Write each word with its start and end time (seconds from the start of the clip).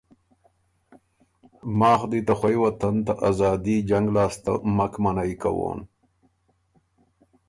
ماخ 1.79 2.01
دی 2.11 2.19
ته 2.27 2.33
خوئ 2.39 2.55
وطن 2.63 2.95
ته 3.05 3.13
آزادي 3.29 3.75
جنګ 3.89 4.07
لاسته 4.15 4.51
مک 4.77 4.93
منعئ 5.03 5.33
کوون 5.41 5.79